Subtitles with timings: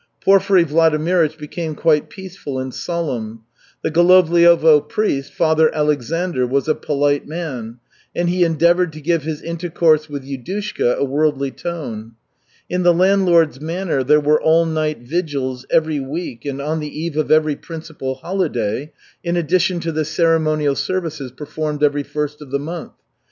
[0.25, 3.43] Porfiry Vladimirych became quite peaceful and solemn.
[3.83, 7.77] The Golovliovo priest, Father Aleksandr, was a polite man,
[8.15, 12.13] and he endeavored to give his intercourse with Yudushka a worldly tone.
[12.67, 17.15] In the landlord's manor there were all night vigils every week and on the eve
[17.15, 18.91] of every principal holiday,
[19.23, 22.93] in addition to the ceremonial services performed every first of the month.